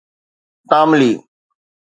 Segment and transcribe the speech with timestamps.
[0.69, 1.11] تاملي